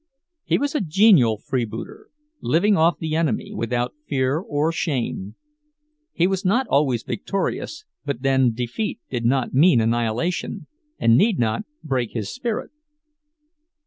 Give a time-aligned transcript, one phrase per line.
[0.43, 2.07] He was a genial freebooter,
[2.41, 5.35] living off the enemy, without fear or shame.
[6.11, 10.65] He was not always victorious, but then defeat did not mean annihilation,
[10.97, 12.71] and need not break his spirit.